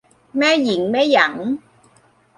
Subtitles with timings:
[0.37, 1.33] แม่หญิงแม่หยัง